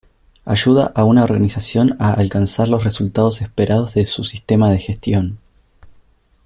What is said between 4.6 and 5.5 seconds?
de gestión.